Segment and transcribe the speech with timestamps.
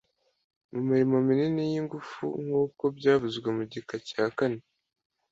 [0.71, 4.61] mu mirimo minini y'ingufu nk'uko byavuzwe mu gika cya kane